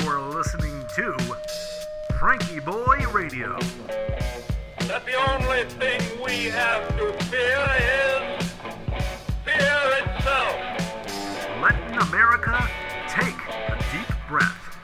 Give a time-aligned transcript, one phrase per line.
[0.00, 1.12] You're listening to
[2.12, 3.58] FrankieBoi Radio.
[4.88, 8.52] that the only thing we have to fear is
[9.44, 10.56] fear itself.
[11.60, 12.66] Letting America
[13.06, 13.36] take
[13.68, 14.78] a deep breath.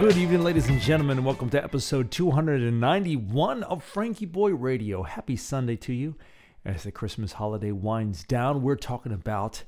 [0.00, 5.04] Good evening, ladies and gentlemen, and welcome to episode 291 of FrankieBoi Radio.
[5.04, 6.16] Happy Sunday to you.
[6.64, 9.62] As the Christmas holiday winds down, we're talking about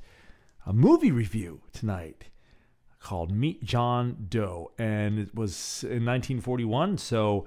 [0.65, 2.25] a movie review tonight
[3.05, 7.45] called Meet John Doe, and it was in 1941, so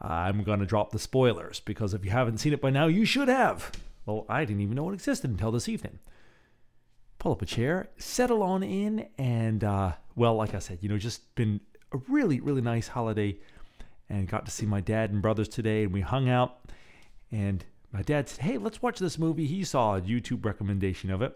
[0.00, 3.04] I'm going to drop the spoilers because if you haven't seen it by now, you
[3.04, 3.70] should have.
[4.06, 6.00] Well, I didn't even know it existed until this evening
[7.18, 10.98] pull up a chair, settle on in, and uh, well, like I said, you know,
[10.98, 11.60] just been
[11.92, 13.38] a really, really nice holiday,
[14.08, 16.60] and got to see my dad and brothers today, and we hung out,
[17.30, 21.22] and my dad said, "Hey, let's watch this movie." He saw a YouTube recommendation of
[21.22, 21.34] it.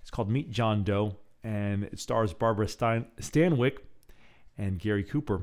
[0.00, 3.78] It's called Meet John Doe, and it stars Barbara Stein- Stanwyck
[4.58, 5.42] and Gary Cooper.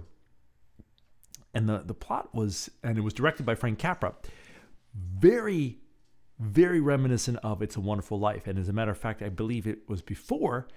[1.54, 4.14] And the the plot was, and it was directed by Frank Capra.
[4.94, 5.80] Very
[6.40, 8.48] very reminiscent of It's a Wonderful Life.
[8.48, 10.68] And as a matter of fact, I believe it was before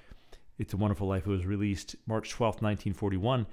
[0.59, 1.27] It's a Wonderful Life.
[1.27, 3.47] It was released March 12th, 1941.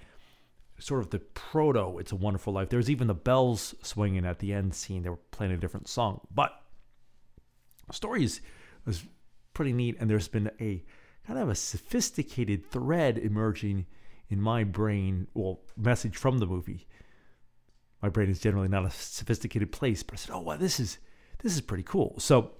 [0.80, 2.70] Sort of the proto It's a Wonderful Life.
[2.70, 5.02] There's even the bells swinging at the end scene.
[5.02, 6.20] They were playing a different song.
[6.30, 6.52] But
[7.88, 8.42] the story is,
[8.86, 9.04] was
[9.54, 9.96] pretty neat.
[10.00, 10.84] And there's been a
[11.26, 13.86] kind of a sophisticated thread emerging
[14.30, 15.28] in my brain.
[15.34, 16.88] Well, message from the movie.
[18.02, 20.98] My brain is generally not a sophisticated place, but I said, oh, wow, this is
[21.42, 22.16] this is pretty cool.
[22.20, 22.52] So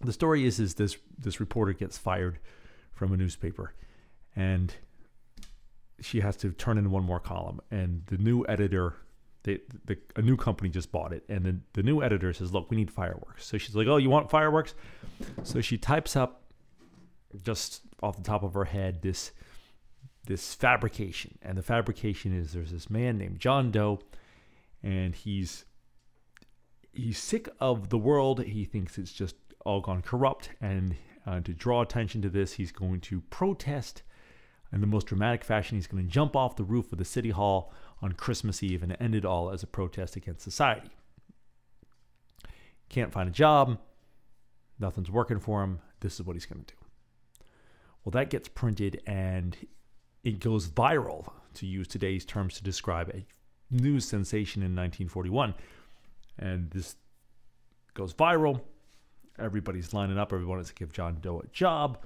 [0.00, 2.38] the story is is this this reporter gets fired
[2.92, 3.74] from a newspaper
[4.36, 4.74] and
[6.00, 8.94] she has to turn in one more column and the new editor
[9.44, 12.70] they, the, a new company just bought it and then the new editor says look
[12.70, 14.74] we need fireworks so she's like oh you want fireworks
[15.42, 16.42] so she types up
[17.44, 19.32] just off the top of her head this
[20.26, 23.98] this fabrication and the fabrication is there's this man named john doe
[24.82, 25.64] and he's
[26.98, 28.42] he's sick of the world.
[28.42, 30.50] He thinks it's just all gone corrupt.
[30.60, 30.96] And
[31.26, 34.02] uh, to draw attention to this, he's going to protest
[34.72, 35.76] in the most dramatic fashion.
[35.76, 37.72] He's going to jump off the roof of the city hall
[38.02, 40.90] on Christmas Eve and end it all as a protest against society.
[42.88, 43.78] Can't find a job.
[44.78, 45.80] Nothing's working for him.
[46.00, 46.77] This is what he's going to do.
[48.04, 49.56] Well, that gets printed and
[50.24, 53.26] it goes viral, to use today's terms to describe a
[53.70, 55.54] news sensation in 1941
[56.38, 56.96] and this
[57.94, 58.60] goes viral.
[59.38, 60.32] Everybody's lining up.
[60.32, 61.98] Everyone wants to give John Doe a job.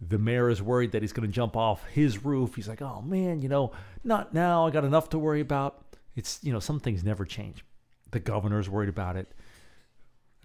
[0.00, 2.56] The mayor is worried that he's going to jump off his roof.
[2.56, 3.72] He's like, "Oh man, you know,
[4.04, 4.66] not now.
[4.66, 7.64] I got enough to worry about." It's you know, some things never change.
[8.10, 9.32] The governor's worried about it.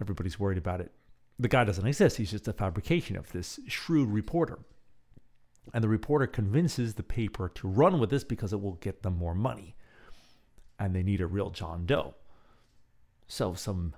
[0.00, 0.92] Everybody's worried about it.
[1.38, 2.16] The guy doesn't exist.
[2.16, 4.58] He's just a fabrication of this shrewd reporter.
[5.72, 9.16] And the reporter convinces the paper to run with this because it will get them
[9.16, 9.76] more money.
[10.78, 12.14] And they need a real John Doe.
[13.26, 13.94] So some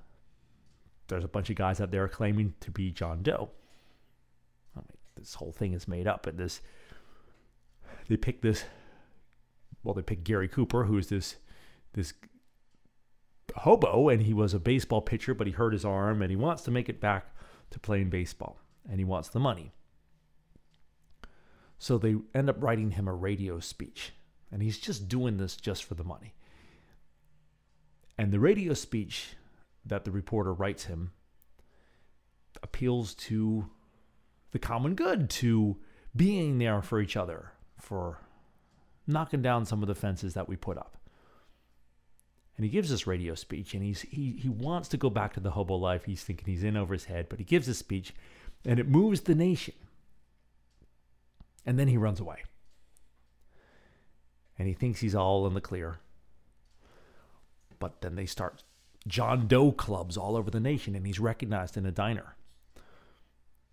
[1.10, 3.50] there's a bunch of guys out there claiming to be John Doe.
[4.76, 6.60] I mean, this whole thing is made up, and this
[8.08, 8.64] they pick this.
[9.82, 11.36] Well, they pick Gary Cooper, who's this
[11.92, 12.14] this
[13.56, 16.62] hobo, and he was a baseball pitcher, but he hurt his arm, and he wants
[16.62, 17.34] to make it back
[17.70, 19.72] to playing baseball, and he wants the money.
[21.78, 24.12] So they end up writing him a radio speech,
[24.52, 26.34] and he's just doing this just for the money.
[28.18, 29.36] And the radio speech
[29.86, 31.12] that the reporter writes him
[32.62, 33.70] appeals to
[34.50, 35.78] the common good, to
[36.14, 38.20] being there for each other, for
[39.06, 40.99] knocking down some of the fences that we put up.
[42.60, 45.40] And he gives this radio speech, and he's he he wants to go back to
[45.40, 46.04] the hobo life.
[46.04, 48.12] He's thinking he's in over his head, but he gives a speech,
[48.66, 49.72] and it moves the nation.
[51.64, 52.42] And then he runs away.
[54.58, 56.00] And he thinks he's all in the clear.
[57.78, 58.62] But then they start
[59.06, 62.36] John Doe clubs all over the nation, and he's recognized in a diner.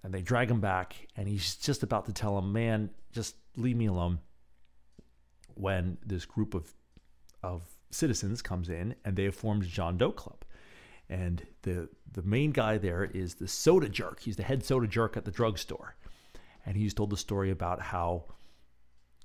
[0.01, 3.75] And they drag him back, and he's just about to tell him, "Man, just leave
[3.75, 4.19] me alone."
[5.55, 6.73] When this group of
[7.43, 10.43] of citizens comes in, and they have formed John Doe Club,
[11.09, 14.21] and the the main guy there is the soda jerk.
[14.21, 15.95] He's the head soda jerk at the drugstore,
[16.65, 18.25] and he's told the story about how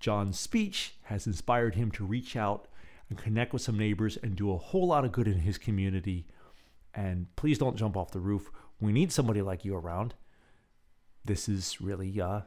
[0.00, 2.68] John's speech has inspired him to reach out
[3.08, 6.26] and connect with some neighbors and do a whole lot of good in his community.
[6.94, 8.50] And please don't jump off the roof.
[8.80, 10.14] We need somebody like you around.
[11.24, 12.40] This is really, uh,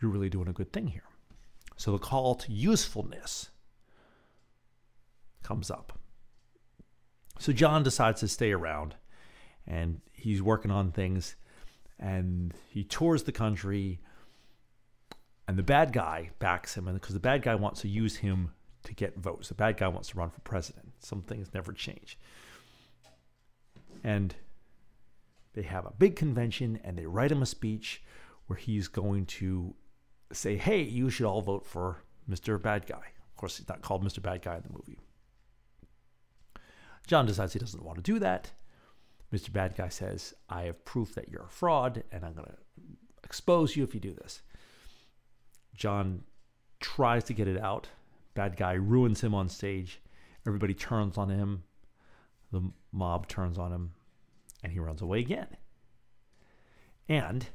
[0.00, 1.04] you're really doing a good thing here.
[1.76, 3.50] So the call to usefulness
[5.42, 5.98] comes up.
[7.38, 8.96] So John decides to stay around
[9.66, 11.36] and he's working on things
[11.98, 14.00] and he tours the country
[15.48, 18.52] And the bad guy backs him, because the bad guy wants to use him
[18.84, 19.48] to get votes.
[19.48, 20.92] The bad guy wants to run for president.
[20.98, 22.18] Some things never change.
[24.04, 24.34] And
[25.54, 28.02] they have a big convention and they write him a speech
[28.46, 29.74] where he's going to
[30.32, 32.60] say, hey, you should all vote for Mr.
[32.60, 32.96] Bad Guy.
[32.96, 34.20] Of course, he's not called Mr.
[34.20, 34.98] Bad Guy in the movie.
[37.08, 38.52] John decides he doesn't want to do that.
[39.32, 39.50] Mr.
[39.50, 42.56] Bad Guy says, I have proof that you're a fraud and I'm going to
[43.24, 44.42] expose you if you do this.
[45.74, 46.22] John
[46.80, 47.88] tries to get it out.
[48.34, 50.00] Bad Guy ruins him on stage.
[50.46, 51.64] Everybody turns on him.
[52.52, 53.92] The mob turns on him
[54.62, 55.48] and he runs away again.
[57.08, 57.46] And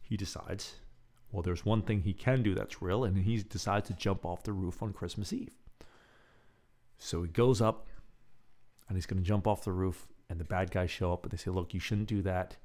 [0.00, 0.76] he decides,
[1.30, 4.42] well, there's one thing he can do that's real, and he decides to jump off
[4.42, 5.54] the roof on Christmas Eve.
[6.96, 7.88] So he goes up
[8.88, 11.32] and he's going to jump off the roof, and the bad guys show up and
[11.32, 12.56] they say, Look, you shouldn't do that.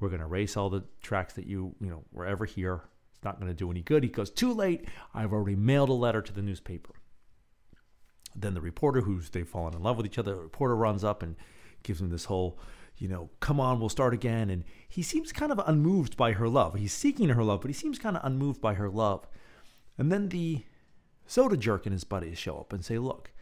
[0.00, 2.82] We're going to erase all the tracks that you, you know, were ever here.
[3.14, 4.04] It's not going to do any good.
[4.04, 4.86] He goes, Too late.
[5.14, 6.94] I've already mailed a letter to the newspaper.
[8.36, 11.22] Then the reporter, who's they've fallen in love with each other, the reporter runs up
[11.22, 11.36] and
[11.82, 12.58] gives him this whole,
[12.96, 14.50] you know, come on, we'll start again.
[14.50, 16.74] And he seems kind of unmoved by her love.
[16.74, 19.26] He's seeking her love, but he seems kind of unmoved by her love.
[19.96, 20.64] And then the
[21.26, 23.32] soda jerk and his buddies show up and say, look,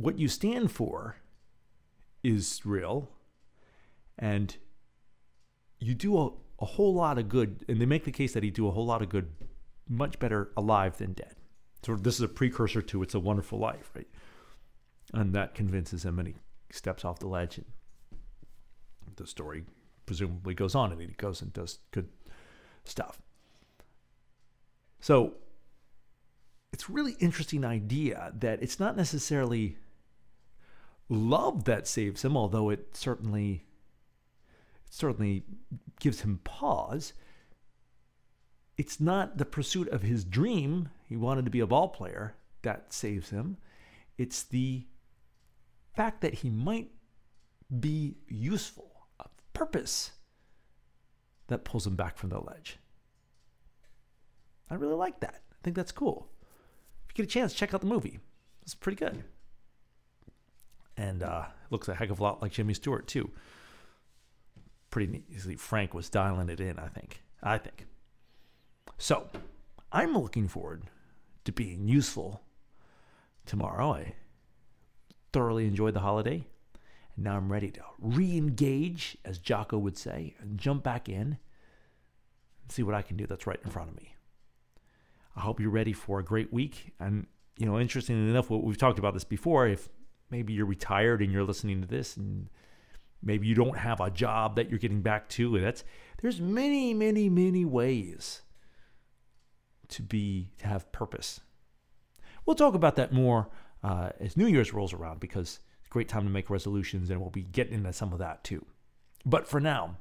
[0.00, 1.16] what you stand for
[2.22, 3.10] is real
[4.18, 4.56] and
[5.78, 6.30] you do a,
[6.60, 8.86] a whole lot of good and they make the case that he do a whole
[8.86, 9.28] lot of good
[9.88, 11.34] much better alive than dead.
[11.82, 14.08] So this is a precursor to it's a wonderful life right?
[15.12, 16.34] And that convinces him and he
[16.70, 17.66] steps off the ledge and
[19.16, 19.64] the story
[20.06, 22.08] presumably goes on and he goes and does good
[22.84, 23.20] stuff.
[25.00, 25.34] So
[26.72, 29.76] it's really interesting idea that it's not necessarily
[31.10, 33.64] love that saves him, although it certainly
[34.88, 35.44] certainly
[36.00, 37.12] gives him pause.
[38.76, 42.92] It's not the pursuit of his dream, he wanted to be a ball player, that
[42.92, 43.56] saves him.
[44.18, 44.86] It's the
[45.94, 46.90] fact that he might
[47.78, 48.90] be useful,
[49.20, 50.12] a purpose
[51.46, 52.78] that pulls him back from the ledge.
[54.68, 55.42] I really like that.
[55.52, 56.28] I think that's cool.
[57.04, 58.18] If you get a chance, check out the movie.
[58.62, 59.22] It's pretty good
[60.96, 63.30] and uh, looks a heck of a lot like Jimmy Stewart too.
[64.90, 66.78] Pretty easily, Frank was dialing it in.
[66.78, 67.22] I think.
[67.42, 67.86] I think.
[68.98, 69.28] So,
[69.92, 70.84] I'm looking forward
[71.44, 72.42] to being useful
[73.46, 73.94] tomorrow.
[73.94, 74.14] I
[75.32, 76.44] thoroughly enjoyed the holiday,
[77.16, 81.38] and now I'm ready to re-engage, as Jocko would say, and jump back in
[82.62, 84.14] and see what I can do that's right in front of me.
[85.36, 86.92] I hope you're ready for a great week.
[86.98, 87.26] And
[87.56, 89.66] you know, interestingly enough, we've talked about this before.
[89.66, 89.88] If
[90.30, 92.48] maybe you're retired and you're listening to this and
[93.22, 95.56] maybe you don't have a job that you're getting back to.
[95.56, 95.84] And that's
[96.22, 98.42] there's many many many ways
[99.88, 101.40] to be to have purpose.
[102.46, 103.48] We'll talk about that more
[103.82, 107.20] uh, as new year's rolls around because it's a great time to make resolutions and
[107.20, 108.64] we'll be getting into some of that too.
[109.26, 109.96] But for now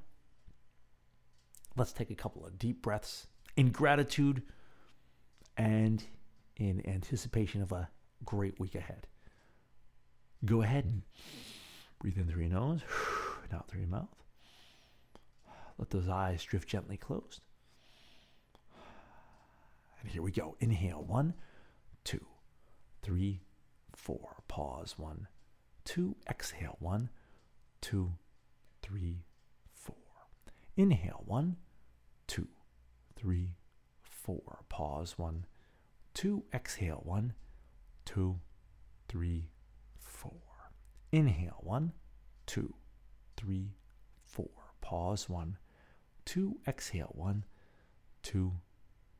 [1.75, 4.43] let's take a couple of deep breaths in gratitude
[5.57, 6.03] and
[6.57, 7.89] in anticipation of a
[8.25, 9.07] great week ahead
[10.45, 11.01] Go ahead and
[11.99, 12.81] breathe in through your nose
[13.43, 14.07] and out through your mouth.
[15.77, 17.41] Let those eyes drift gently closed.
[20.01, 20.55] And here we go.
[20.59, 21.03] Inhale.
[21.05, 21.33] One,
[22.03, 22.25] two,
[23.01, 23.41] three,
[23.95, 24.43] four.
[24.47, 24.97] Pause.
[24.97, 25.27] One,
[25.83, 26.15] two.
[26.29, 26.77] Exhale.
[26.79, 27.09] One,
[27.81, 28.13] two,
[28.81, 29.25] three,
[29.73, 29.95] four.
[30.77, 31.23] Inhale.
[31.25, 31.57] One,
[32.27, 32.47] two,
[33.15, 33.55] three,
[34.01, 34.59] four.
[34.69, 35.17] Pause.
[35.17, 35.45] One,
[36.13, 36.43] two.
[36.53, 37.01] Exhale.
[37.03, 37.33] One,
[38.05, 38.39] two,
[39.09, 39.49] three,
[41.11, 41.93] Inhale, one,
[42.45, 42.75] two,
[43.35, 43.71] three,
[44.23, 44.49] four.
[44.81, 45.57] Pause, one,
[46.25, 46.59] two.
[46.67, 47.45] Exhale, one,
[48.21, 48.53] two,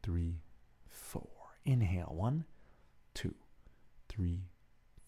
[0.03, 0.41] three,
[0.87, 1.29] four.
[1.65, 2.45] Inhale, one,
[3.15, 3.33] two,
[4.07, 4.43] three,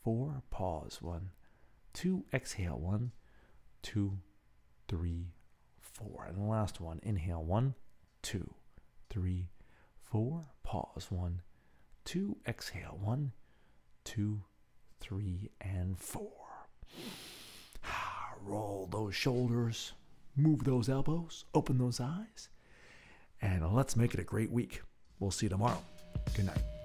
[0.03, 0.41] four.
[0.49, 1.29] Pause, one,
[1.93, 2.25] two.
[2.33, 3.11] Exhale, one,
[3.83, 4.17] two,
[4.87, 5.27] three,
[5.79, 6.25] four.
[6.27, 7.75] And the last one, inhale, one,
[8.23, 8.55] two,
[9.09, 9.49] three,
[10.01, 10.47] four.
[10.63, 11.41] Pause, one,
[12.05, 12.37] two.
[12.47, 13.33] Exhale, one,
[14.03, 14.41] two,
[14.99, 16.40] three, and four.
[18.45, 19.93] Roll those shoulders,
[20.35, 22.49] move those elbows, open those eyes,
[23.41, 24.81] and let's make it a great week.
[25.19, 25.81] We'll see you tomorrow.
[26.35, 26.80] Good night.